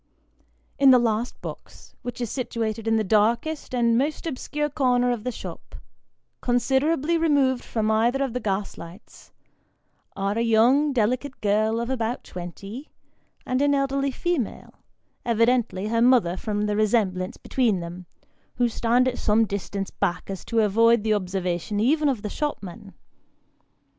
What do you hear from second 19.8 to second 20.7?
back, as if to